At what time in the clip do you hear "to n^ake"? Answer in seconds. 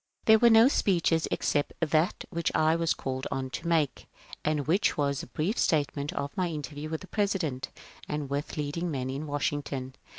3.51-4.05